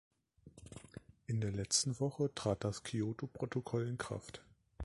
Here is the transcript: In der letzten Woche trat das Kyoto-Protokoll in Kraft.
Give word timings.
In 1.27 1.41
der 1.41 1.51
letzten 1.51 1.99
Woche 1.99 2.33
trat 2.33 2.63
das 2.63 2.81
Kyoto-Protokoll 2.81 3.87
in 3.87 3.99
Kraft. 3.99 4.41